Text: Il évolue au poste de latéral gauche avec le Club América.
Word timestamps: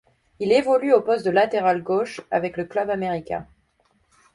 Il 0.39 0.51
évolue 0.51 0.93
au 0.95 1.01
poste 1.01 1.23
de 1.25 1.29
latéral 1.29 1.83
gauche 1.83 2.21
avec 2.31 2.57
le 2.57 2.65
Club 2.65 2.89
América. 2.89 3.45